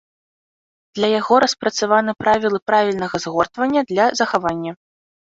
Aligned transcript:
Для 0.99 1.09
яго 1.19 1.33
распрацаваны 1.43 2.11
правілы 2.23 2.59
правільнага 2.71 3.15
згортвання 3.25 3.81
для 3.91 4.07
захавання. 4.21 4.73